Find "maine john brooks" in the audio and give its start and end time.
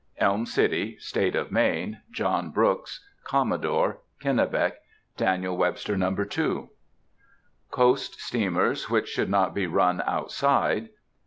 1.51-3.05